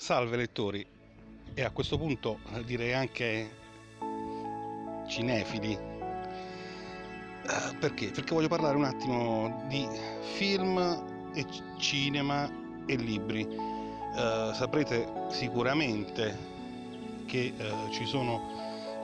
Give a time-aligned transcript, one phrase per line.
[0.00, 0.86] Salve lettori
[1.54, 3.50] e a questo punto eh, direi anche
[5.08, 5.72] cinefili.
[5.72, 8.12] Eh, perché?
[8.12, 9.88] Perché voglio parlare un attimo di
[10.36, 10.78] film
[11.34, 11.44] e
[11.78, 12.48] cinema
[12.86, 13.42] e libri.
[13.42, 16.36] Uh, saprete sicuramente
[17.26, 18.40] che uh, ci sono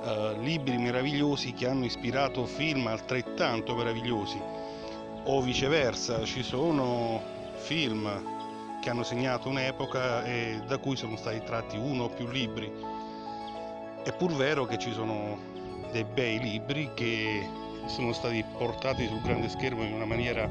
[0.01, 4.41] uh, libri meravigliosi che hanno ispirato film altrettanto meravigliosi
[5.25, 7.21] o viceversa ci sono
[7.57, 8.34] film
[8.85, 12.71] che hanno segnato un'epoca e da cui sono stati tratti uno o più libri.
[14.05, 15.39] È pur vero che ci sono
[15.91, 17.49] dei bei libri che
[17.87, 20.51] sono stati portati sul grande schermo in una maniera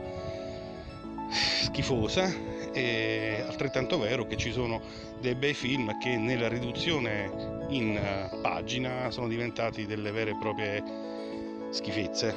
[1.29, 2.25] schifosa
[2.71, 4.81] è altrettanto vero che ci sono
[5.19, 10.83] dei bei film che nella riduzione in eh, pagina sono diventati delle vere e proprie
[11.69, 12.35] schifezze.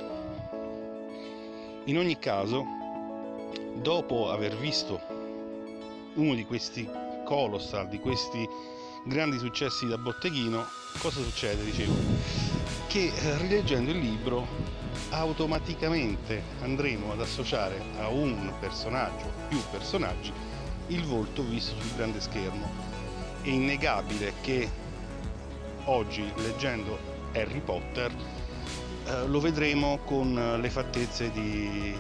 [1.84, 2.66] In ogni caso,
[3.77, 5.16] dopo aver visto
[6.16, 6.88] uno di questi
[7.25, 8.48] colossal, di questi
[9.05, 10.65] grandi successi da botteghino,
[10.98, 11.64] cosa succede?
[11.64, 11.95] Dicevo,
[12.89, 14.47] che eh, rileggendo il libro
[15.11, 20.33] automaticamente andremo ad associare a un personaggio, più personaggi,
[20.89, 22.69] il volto visto sul grande schermo.
[23.42, 24.69] È innegabile che
[25.84, 26.98] oggi leggendo
[27.33, 28.12] Harry Potter
[29.06, 31.95] eh, lo vedremo con le fattezze di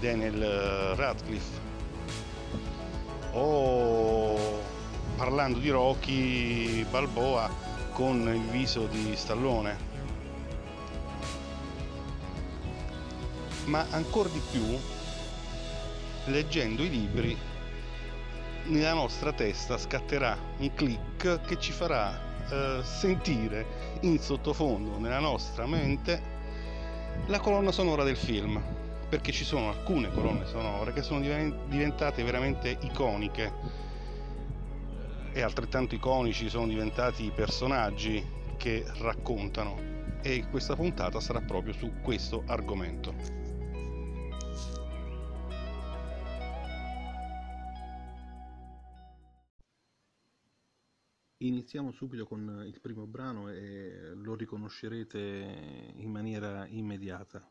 [0.00, 1.70] Daniel eh, Radcliffe
[3.32, 4.60] o
[5.16, 7.50] parlando di Rocky Balboa
[7.92, 9.90] con il viso di Stallone.
[13.66, 14.78] Ma ancora di più,
[16.26, 17.38] leggendo i libri,
[18.64, 25.66] nella nostra testa scatterà un click che ci farà eh, sentire in sottofondo nella nostra
[25.66, 26.30] mente
[27.26, 28.81] la colonna sonora del film
[29.12, 33.52] perché ci sono alcune colonne sonore che sono diventate veramente iconiche
[35.34, 41.92] e altrettanto iconici sono diventati i personaggi che raccontano e questa puntata sarà proprio su
[42.00, 43.14] questo argomento.
[51.36, 57.46] Iniziamo subito con il primo brano e lo riconoscerete in maniera immediata.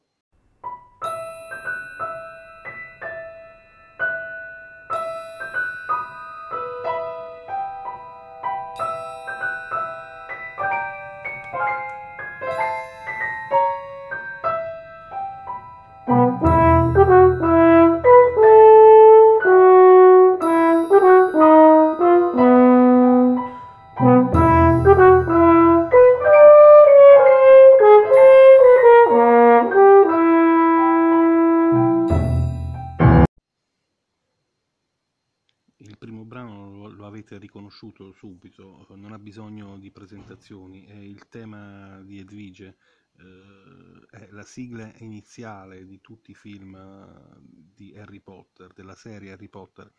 [37.82, 42.78] Riconosciuto subito, non ha bisogno di presentazioni, è il tema di Edvige,
[43.18, 49.32] eh, è la sigla iniziale di tutti i film eh, di Harry Potter, della serie
[49.32, 49.92] Harry Potter,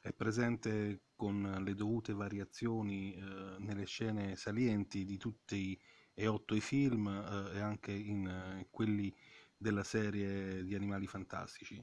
[0.00, 5.80] è presente con le dovute variazioni eh, nelle scene salienti di tutti
[6.14, 9.14] e otto i film eh, e anche in eh, quelli
[9.56, 11.82] della serie di Animali Fantastici.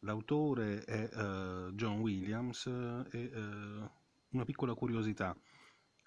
[0.00, 3.90] L'autore è uh, John Williams e uh,
[4.34, 5.36] una piccola curiosità.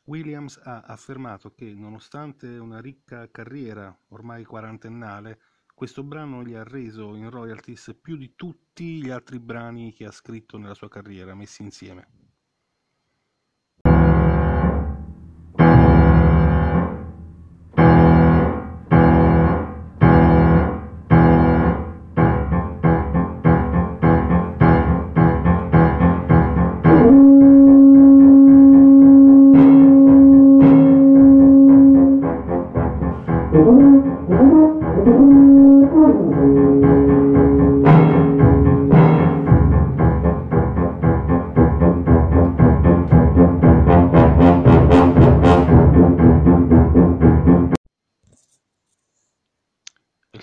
[0.05, 5.39] Williams ha affermato che nonostante una ricca carriera ormai quarantennale,
[5.73, 10.11] questo brano gli ha reso in royalties più di tutti gli altri brani che ha
[10.11, 12.16] scritto nella sua carriera messi insieme.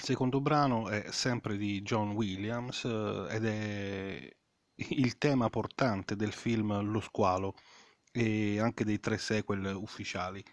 [0.04, 4.36] Secondo brano è sempre di John Williams eh, ed è
[4.90, 7.54] il tema portante del film Lo squalo
[8.12, 10.44] e anche dei tre sequel ufficiali.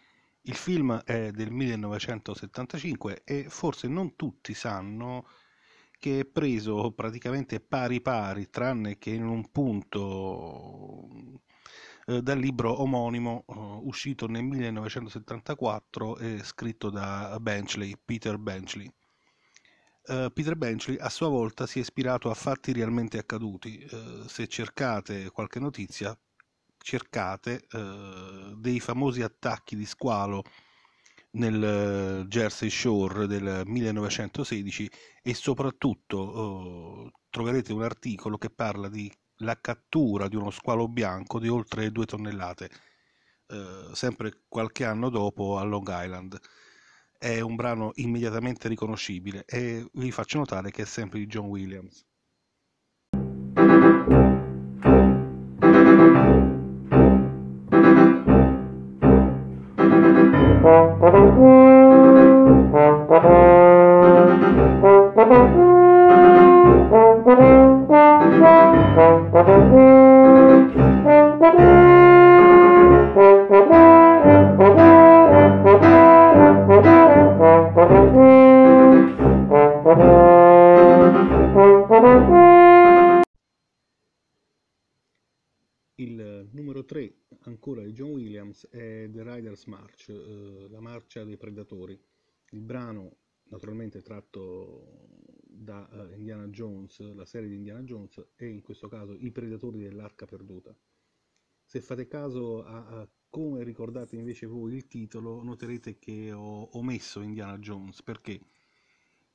[0.44, 5.27] Il film è del 1975 e forse non tutti sanno
[6.00, 11.09] che è preso praticamente pari pari, tranne che in un punto
[12.06, 13.53] eh, dal libro omonimo eh,
[13.83, 18.89] uscito nel 1974 e scritto da Benchley, Peter Benchley.
[20.03, 23.86] Uh, Peter Benchley a sua volta si è ispirato a fatti realmente accaduti.
[23.89, 26.18] Uh, se cercate qualche notizia
[26.81, 30.44] cercate eh, dei famosi attacchi di squalo
[31.33, 39.59] nel Jersey Shore del 1916 e soprattutto eh, troverete un articolo che parla di la
[39.59, 42.69] cattura di uno squalo bianco di oltre due tonnellate,
[43.48, 46.39] eh, sempre qualche anno dopo a Long Island.
[47.23, 52.03] È un brano immediatamente riconoscibile e vi faccio notare che è sempre di John Williams.
[92.53, 93.18] Il brano
[93.50, 95.09] naturalmente tratto
[95.44, 99.80] da uh, Indiana Jones, la serie di Indiana Jones e in questo caso I predatori
[99.80, 100.75] dell'arca perduta.
[101.63, 107.21] Se fate caso a, a come ricordate invece voi il titolo, noterete che ho omesso
[107.21, 108.39] Indiana Jones perché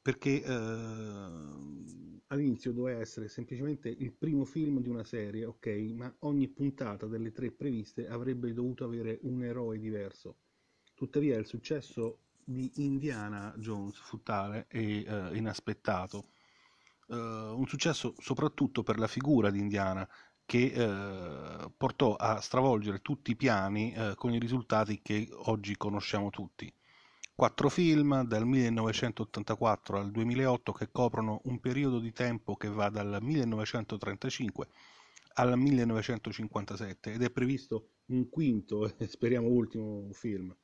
[0.06, 0.50] perché eh,
[2.28, 7.32] all'inizio doveva essere semplicemente il primo film di una serie, ok, ma ogni puntata delle
[7.32, 10.36] tre previste avrebbe dovuto avere un eroe diverso.
[10.94, 16.28] Tuttavia il successo di Indiana Jones fu tale e eh, inaspettato.
[17.08, 20.08] Uh, un successo soprattutto per la figura di Indiana
[20.44, 26.30] che uh, portò a stravolgere tutti i piani uh, con i risultati che oggi conosciamo
[26.30, 26.72] tutti.
[27.34, 33.18] Quattro film dal 1984 al 2008 che coprono un periodo di tempo che va dal
[33.20, 34.68] 1935
[35.34, 40.56] al 1957 ed è previsto un quinto e speriamo ultimo film.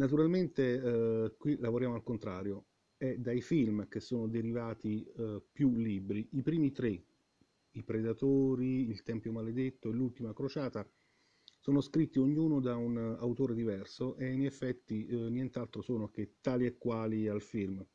[0.00, 2.64] Naturalmente eh, qui lavoriamo al contrario,
[2.96, 6.26] è dai film che sono derivati eh, più libri.
[6.32, 7.04] I primi tre,
[7.72, 10.88] I Predatori, Il Tempio Maledetto e L'Ultima Crociata,
[11.58, 16.64] sono scritti ognuno da un autore diverso e in effetti eh, nient'altro sono che tali
[16.64, 17.86] e quali al film.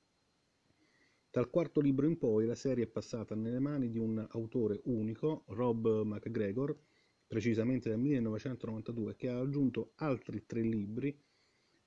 [1.32, 5.44] Dal quarto libro in poi la serie è passata nelle mani di un autore unico,
[5.48, 6.78] Rob McGregor,
[7.26, 11.20] precisamente dal 1992, che ha aggiunto altri tre libri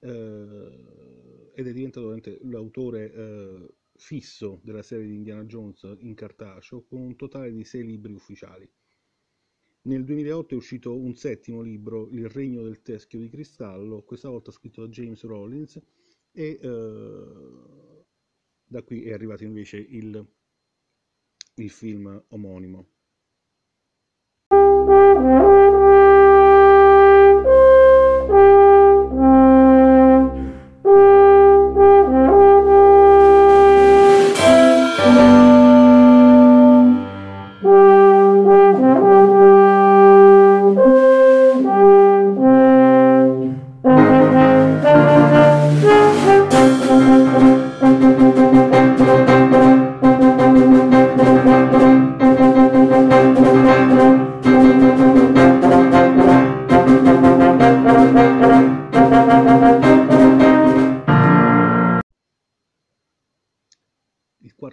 [0.01, 7.17] ed è diventato l'autore eh, fisso della serie di Indiana Jones in cartaceo con un
[7.17, 8.71] totale di sei libri ufficiali.
[9.83, 14.51] Nel 2008 è uscito un settimo libro, Il regno del teschio di cristallo, questa volta
[14.51, 15.81] scritto da James Rollins,
[16.33, 18.05] e eh,
[18.65, 20.27] da qui è arrivato invece il,
[21.55, 22.89] il film omonimo.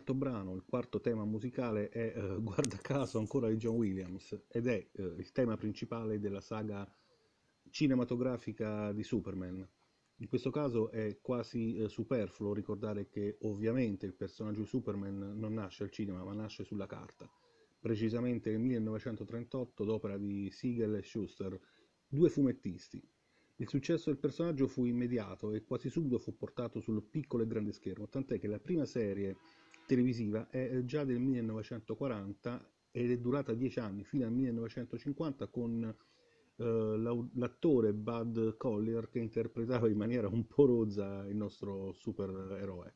[0.06, 4.68] Quarto brano, il quarto tema musicale è, eh, guarda caso, ancora di John Williams ed
[4.68, 6.88] è eh, il tema principale della saga
[7.72, 9.68] cinematografica di Superman.
[10.18, 15.54] In questo caso è quasi eh, superfluo ricordare che ovviamente il personaggio di Superman non
[15.54, 17.28] nasce al cinema ma nasce sulla carta,
[17.80, 21.60] precisamente nel 1938 d'opera di Siegel e Schuster,
[22.08, 23.04] due fumettisti.
[23.58, 27.72] Il successo del personaggio fu immediato e quasi subito fu portato sul piccolo e grande
[27.72, 29.38] schermo, tant'è che la prima serie
[29.86, 35.96] televisiva è già del 1940 ed è durata dieci anni, fino al 1950, con
[36.58, 42.96] eh, l'attore Bud Collier che interpretava in maniera un po' rozza il nostro supereroe.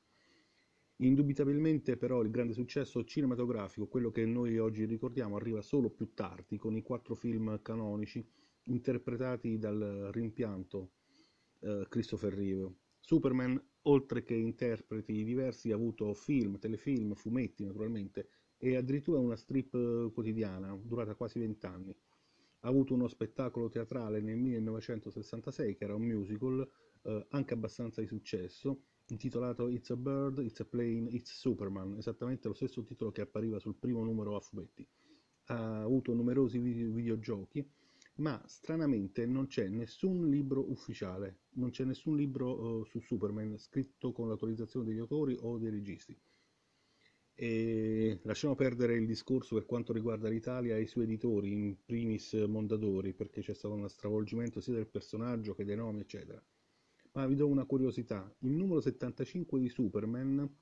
[1.01, 6.57] Indubitabilmente però il grande successo cinematografico, quello che noi oggi ricordiamo, arriva solo più tardi,
[6.57, 8.25] con i quattro film canonici
[8.63, 10.91] interpretati dal rimpianto
[11.59, 12.73] eh, Christopher Reeve.
[12.99, 20.11] Superman oltre che interpreti diversi, ha avuto film, telefilm, fumetti naturalmente e addirittura una strip
[20.11, 21.95] quotidiana durata quasi vent'anni.
[22.61, 26.69] Ha avuto uno spettacolo teatrale nel 1966 che era un musical
[27.03, 32.49] eh, anche abbastanza di successo, intitolato It's a Bird, It's a Plane, It's Superman, esattamente
[32.49, 34.85] lo stesso titolo che appariva sul primo numero a fumetti.
[35.45, 37.65] Ha avuto numerosi videogiochi
[38.19, 44.11] ma stranamente non c'è nessun libro ufficiale, non c'è nessun libro uh, su Superman scritto
[44.11, 46.17] con l'autorizzazione degli autori o dei registi.
[47.33, 52.33] E lasciamo perdere il discorso per quanto riguarda l'Italia e i suoi editori, in primis
[52.33, 56.43] Mondadori, perché c'è stato uno stravolgimento sia del personaggio che dei nomi, eccetera.
[57.13, 60.53] Ma vi do una curiosità: il numero 75 di Superman,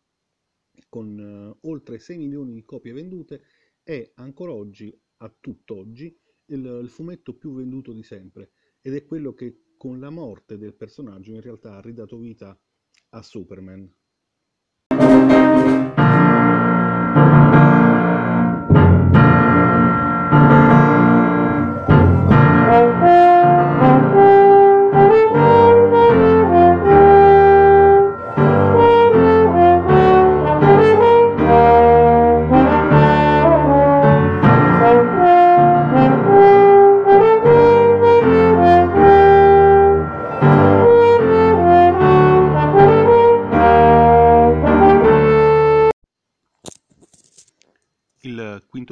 [0.87, 3.41] con uh, oltre 6 milioni di copie vendute,
[3.81, 6.15] è ancora oggi, a tutt'oggi,
[6.47, 8.51] il, il fumetto più venduto di sempre
[8.81, 12.59] ed è quello che con la morte del personaggio in realtà ha ridato vita
[13.09, 13.96] a Superman.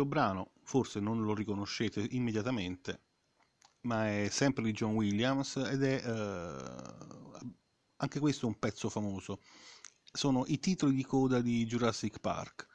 [0.05, 3.01] Brano forse non lo riconoscete immediatamente,
[3.81, 7.35] ma è sempre di John Williams ed è eh,
[7.97, 9.39] anche questo un pezzo famoso.
[10.11, 12.67] Sono i titoli di coda di Jurassic Park.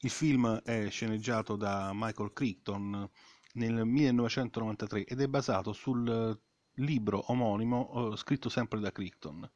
[0.00, 3.08] Il film è sceneggiato da Michael Crichton
[3.54, 6.40] nel 1993 ed è basato sul
[6.74, 9.48] libro omonimo eh, scritto sempre da Crichton.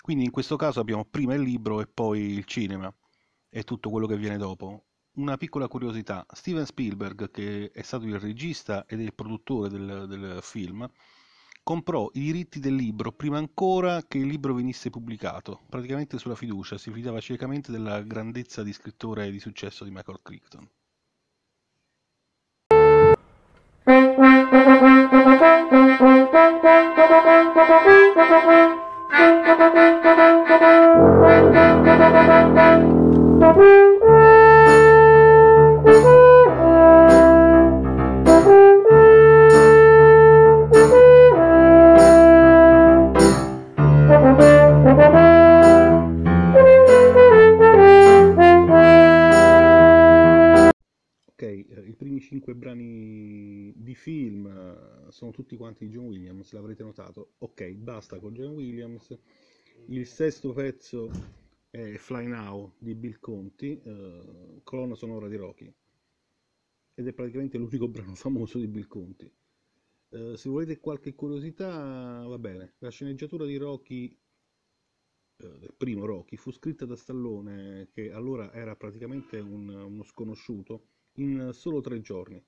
[0.00, 2.92] Quindi in questo caso abbiamo prima il libro e poi il cinema
[3.48, 4.84] e tutto quello che viene dopo.
[5.16, 10.40] Una piccola curiosità, Steven Spielberg, che è stato il regista ed il produttore del, del
[10.42, 10.86] film,
[11.62, 16.76] comprò i diritti del libro prima ancora che il libro venisse pubblicato, praticamente sulla fiducia,
[16.76, 20.68] si fidava ciecamente della grandezza di scrittore di successo di Michael Crichton.
[33.48, 34.25] Ok,
[55.46, 57.34] tutti quanti di John Williams, l'avrete notato.
[57.38, 59.16] Ok, basta con John Williams.
[59.86, 61.08] Il sesto pezzo
[61.70, 65.72] è Fly Now di Bill Conti, eh, colonna sonora di Rocky.
[66.94, 69.32] Ed è praticamente l'unico brano famoso di Bill Conti.
[70.10, 72.74] Eh, se volete qualche curiosità, va bene.
[72.78, 74.18] La sceneggiatura di Rocky,
[75.38, 80.88] eh, del primo Rocky, fu scritta da Stallone, che allora era praticamente un- uno sconosciuto
[81.14, 82.42] in solo tre giorni.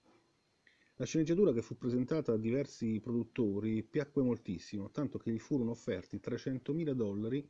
[1.01, 6.19] La sceneggiatura che fu presentata a diversi produttori piacque moltissimo, tanto che gli furono offerti
[6.19, 7.49] 300.000 dollari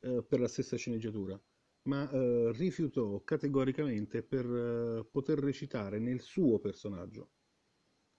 [0.00, 1.40] eh, per la stessa sceneggiatura,
[1.82, 7.30] ma eh, rifiutò categoricamente per eh, poter recitare nel suo personaggio.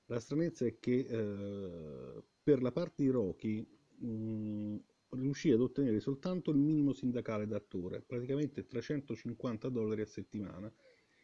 [0.07, 3.65] La stranezza è che eh, per la parte di Rocky
[3.99, 4.77] mh,
[5.11, 10.69] riuscì ad ottenere soltanto il minimo sindacale d'attore, praticamente 350 dollari a settimana,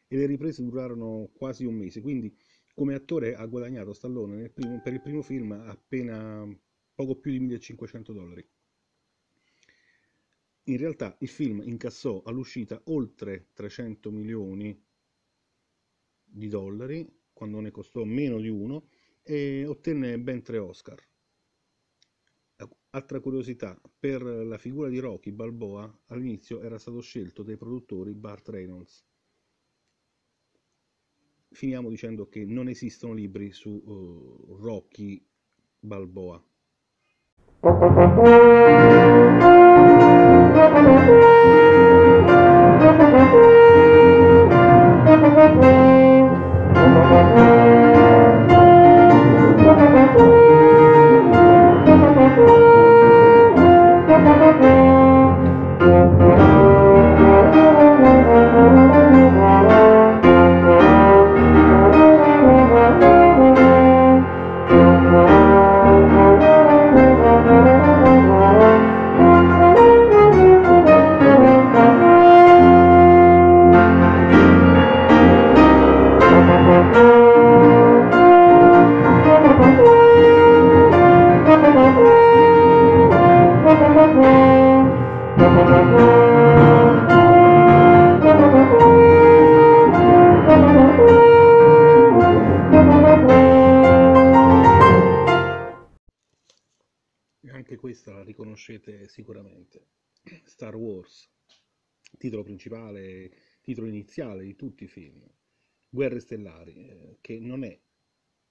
[0.07, 2.33] e le riprese durarono quasi un mese, quindi
[2.77, 6.47] come attore ha guadagnato Stallone primo- per il primo film appena
[6.93, 8.47] poco più di 1500 dollari.
[10.65, 14.79] In realtà il film incassò all'uscita oltre 300 milioni
[16.23, 18.89] di dollari, quando ne costò meno di uno,
[19.23, 21.03] e ottenne ben tre Oscar.
[22.91, 28.49] Altra curiosità, per la figura di Rocky Balboa all'inizio era stato scelto dai produttori Bart
[28.49, 29.06] Reynolds.
[31.51, 35.23] Finiamo dicendo che non esistono libri su uh, Rocky
[35.79, 36.43] Balboa.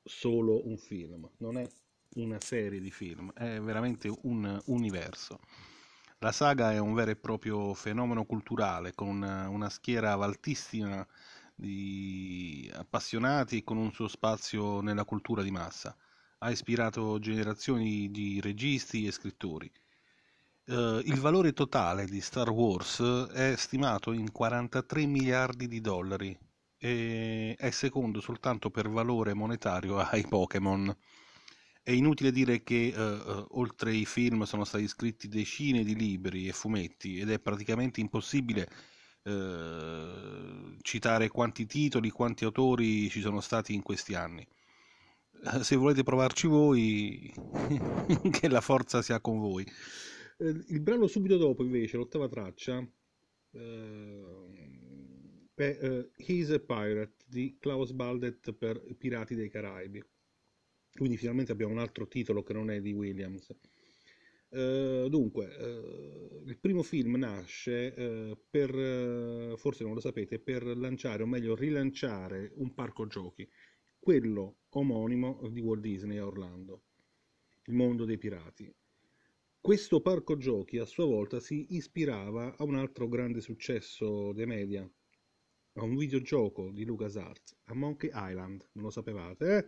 [0.07, 1.69] Solo un film, non è
[2.15, 5.41] una serie di film, è veramente un universo.
[6.21, 11.07] La saga è un vero e proprio fenomeno culturale con una, una schiera altissima
[11.55, 15.95] di appassionati e con un suo spazio nella cultura di massa.
[16.39, 19.71] Ha ispirato generazioni di registi e scrittori.
[20.67, 23.01] Uh, il valore totale di Star Wars
[23.33, 26.37] è stimato in 43 miliardi di dollari
[26.87, 30.95] e è secondo soltanto per valore monetario ai Pokémon.
[31.83, 36.49] È inutile dire che uh, uh, oltre ai film sono stati scritti decine di libri
[36.49, 38.95] e fumetti ed è praticamente impossibile
[40.83, 44.47] citare quanti titoli, quanti autori ci sono stati in questi anni.
[45.63, 47.35] Se volete provarci voi,
[48.31, 49.67] che la forza sia con voi.
[50.39, 52.79] Eh, il brano subito dopo, invece, l'ottava traccia,
[53.51, 54.23] eh,
[55.63, 60.03] è uh, He's a Pirate di Klaus Baldet per Pirati dei Caraibi.
[60.93, 63.55] Quindi finalmente abbiamo un altro titolo che non è di Williams.
[64.49, 71.23] Uh, dunque, uh, il primo film nasce uh, per, forse non lo sapete, per lanciare,
[71.23, 73.49] o meglio rilanciare un parco giochi,
[73.99, 76.83] quello omonimo di Walt Disney a Orlando,
[77.65, 78.73] il mondo dei pirati.
[79.61, 84.89] Questo parco giochi a sua volta si ispirava a un altro grande successo dei media,
[85.77, 89.65] a un videogioco di LucasArts, a Monkey Island, non lo sapevate, eh?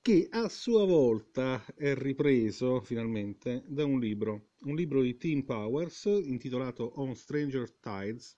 [0.00, 6.04] che a sua volta è ripreso finalmente da un libro, un libro di Tim Powers
[6.04, 8.36] intitolato On Stranger Tides,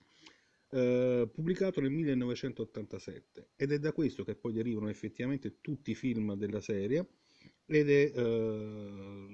[0.71, 6.35] eh, pubblicato nel 1987 ed è da questo che poi derivano effettivamente tutti i film
[6.35, 7.07] della serie
[7.65, 9.27] ed è eh,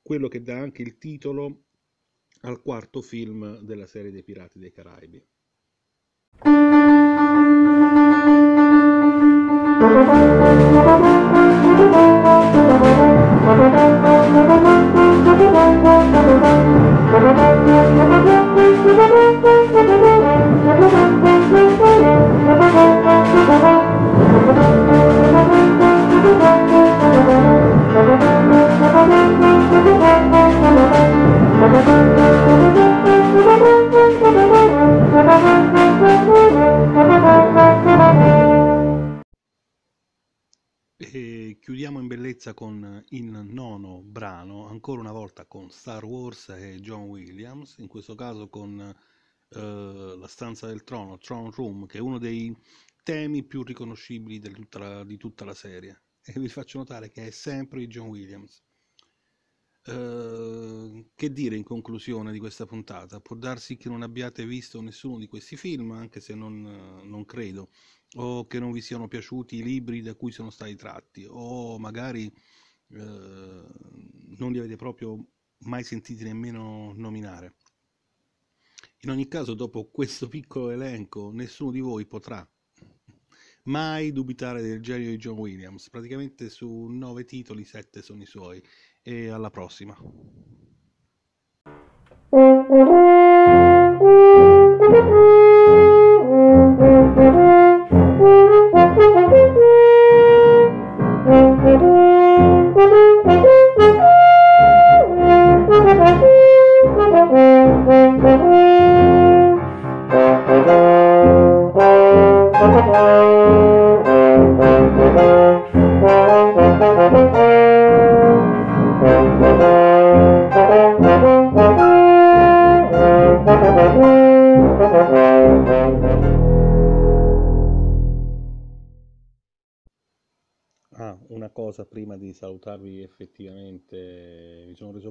[0.00, 1.64] quello che dà anche il titolo
[2.42, 5.24] al quarto film della serie dei Pirati dei Caraibi.
[10.72, 10.74] E
[41.62, 47.02] chiudiamo in bellezza con il nono brano, ancora una volta con Star Wars e John
[47.02, 49.56] Williams, in questo caso con uh,
[50.18, 52.52] La stanza del trono, Throne Room, che è uno dei
[53.04, 56.02] temi più riconoscibili di tutta la, di tutta la serie.
[56.24, 58.60] E vi faccio notare che è sempre John Williams.
[59.84, 63.20] Uh, che dire in conclusione di questa puntata?
[63.20, 66.60] Può darsi che non abbiate visto nessuno di questi film, anche se non,
[67.04, 67.70] non credo
[68.16, 72.26] o che non vi siano piaciuti i libri da cui sono stati tratti, o magari
[72.26, 73.64] eh,
[74.36, 75.26] non li avete proprio
[75.64, 77.54] mai sentiti nemmeno nominare.
[79.00, 82.48] In ogni caso, dopo questo piccolo elenco, nessuno di voi potrà
[83.64, 85.90] mai dubitare del genio di John Williams.
[85.90, 88.62] Praticamente su nove titoli, sette sono i suoi.
[89.02, 89.96] E alla prossima.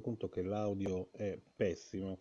[0.01, 2.19] Conto che l'audio è pessimo,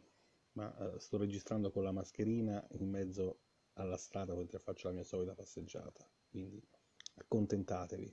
[0.52, 3.40] ma eh, sto registrando con la mascherina in mezzo
[3.74, 6.62] alla strada mentre faccio la mia solita passeggiata, quindi
[7.14, 8.12] accontentatevi.